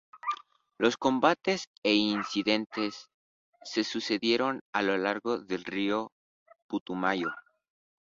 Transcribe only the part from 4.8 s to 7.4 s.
lo largo del río Putumayo.